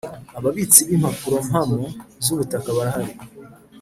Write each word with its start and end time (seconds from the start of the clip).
Ababitsi 0.37 0.79
b’ 0.87 0.89
impapurompamo 0.95 1.81
z 2.23 2.25
‘ubutaka 2.33 2.69
barahari. 2.77 3.13